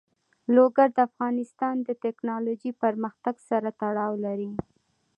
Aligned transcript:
لوگر 0.55 0.87
د 0.93 0.97
افغانستان 1.09 1.75
د 1.87 1.89
تکنالوژۍ 2.05 2.71
پرمختګ 2.83 3.35
سره 3.49 3.69
تړاو 3.81 4.13
لري. 4.25 4.51